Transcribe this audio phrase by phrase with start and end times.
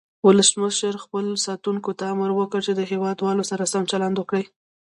[0.27, 4.43] ولسمشر خپلو ساتونکو ته امر وکړ چې د هیواد والو سره سم چلند وکړي.